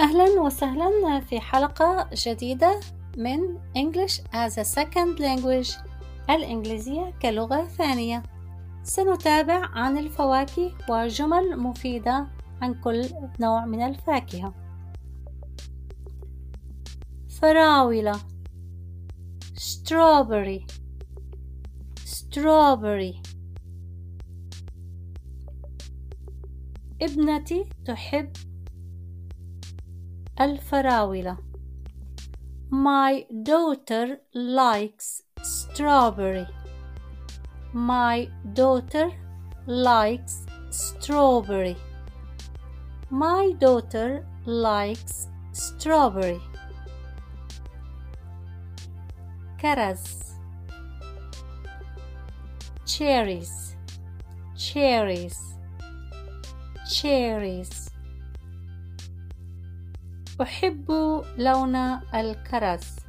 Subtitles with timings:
[0.00, 2.80] أهلا وسهلا في حلقة جديدة
[3.16, 5.78] من English as a Second Language
[6.30, 8.22] الإنجليزية كلغة ثانية.
[8.82, 12.26] سنتابع عن الفواكه وجمل مفيدة
[12.62, 13.04] عن كل
[13.40, 14.54] نوع من الفاكهة.
[17.40, 18.20] فراولة.
[19.58, 20.66] strawberry.
[22.04, 23.22] strawberry.
[27.02, 28.32] ابنتي تحب
[30.41, 31.37] الفراولة
[32.71, 36.47] My daughter likes strawberry.
[37.73, 39.11] My daughter
[39.67, 41.75] likes strawberry.
[43.09, 46.39] My daughter likes strawberry.
[49.61, 50.21] كرز
[52.85, 53.75] cherries
[54.55, 55.37] cherries
[56.89, 57.89] cherries
[60.41, 60.91] أحب
[61.37, 61.75] لون
[62.15, 62.99] الكرز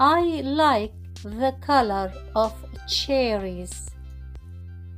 [0.00, 2.54] I like the color of
[2.88, 3.90] cherries.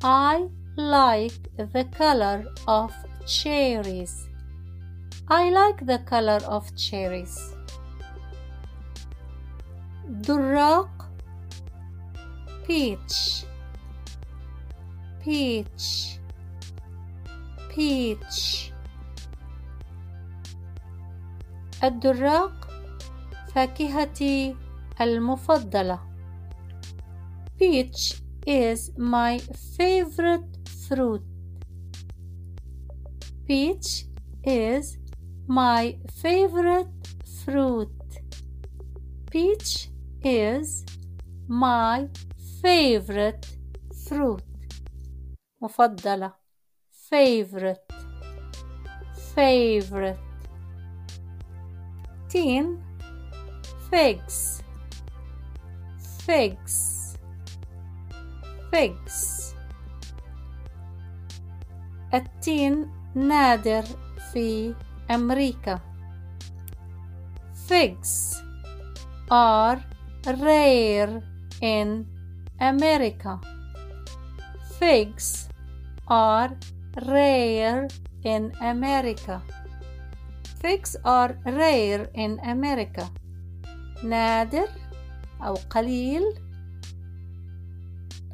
[0.04, 2.92] I like the color of
[3.26, 4.28] cherries.
[5.28, 7.36] I like the color of cherries.
[10.08, 10.90] دراق
[12.66, 13.44] peach
[15.24, 16.18] peach
[17.70, 18.72] peach
[21.83, 22.67] الدراق
[23.53, 24.55] فاكهتي
[25.01, 25.99] المفضلة
[27.59, 29.39] Peach is my
[29.77, 30.51] favorite
[30.87, 31.23] fruit.
[33.47, 34.05] Peach
[34.43, 34.97] is
[35.47, 36.93] my favorite
[37.43, 37.89] fruit.
[39.31, 39.89] Peach
[40.23, 40.85] is
[41.47, 42.07] my
[42.61, 43.47] favorite
[44.07, 44.43] fruit.
[45.61, 46.33] مفضلة
[47.09, 47.93] favorite
[49.35, 50.26] favorite
[52.28, 52.78] teen
[53.90, 54.62] figs
[56.26, 56.76] figs
[58.70, 59.54] figs
[62.14, 63.84] التين نادر
[64.32, 64.74] في
[65.10, 65.80] أمريكا
[67.68, 68.42] figs
[69.30, 69.78] are
[70.26, 71.22] rare
[71.60, 72.06] in
[72.60, 73.40] America
[74.78, 75.48] figs
[76.08, 76.50] are
[77.06, 77.88] rare
[78.24, 79.42] in America
[80.61, 83.03] figs are rare in America
[84.03, 84.67] نادر
[85.41, 86.23] أو قليل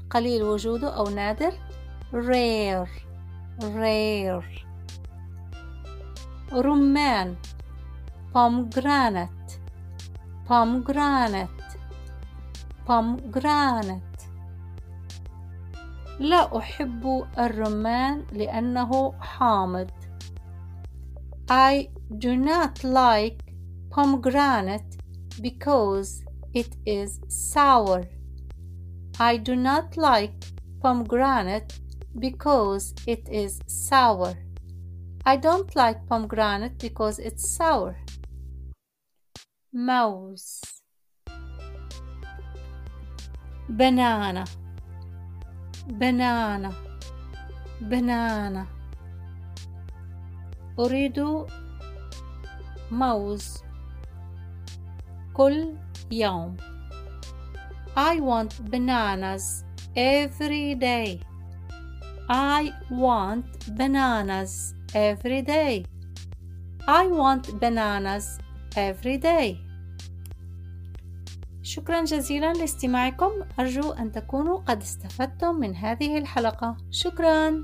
[0.10, 1.54] قليل وجوده أو نادر
[2.14, 2.88] rare
[3.62, 4.44] rare
[6.54, 7.36] رمان
[8.34, 9.50] pomegranate
[10.48, 11.64] pomegranate
[12.88, 14.14] pomegranate
[16.20, 19.92] لا أحب الرمان لأنه حامض
[21.50, 23.41] I do not like
[23.91, 24.97] pomegranate
[25.41, 26.25] because
[26.55, 28.05] it is sour.
[29.21, 30.33] I do not like
[30.81, 31.79] pomegranate
[32.19, 34.35] because it is sour.
[35.27, 37.97] I don't like pomegranate because it's sour.
[39.73, 40.63] Mouse
[43.69, 44.47] banana
[46.01, 46.75] banana
[47.81, 48.67] banana
[50.79, 51.47] أريد
[52.94, 53.64] موز
[55.34, 55.74] كل
[56.12, 56.58] يوم
[57.96, 59.46] I want bananas
[59.96, 61.20] every day.
[62.30, 63.46] I want
[63.78, 65.86] bananas every day.
[66.88, 68.26] I want bananas
[68.76, 69.58] every day.
[71.62, 73.32] شكرا جزيلا لاستماعكم.
[73.60, 76.78] أرجو أن تكونوا قد استفدتم من هذه الحلقة.
[76.92, 77.64] شكرا.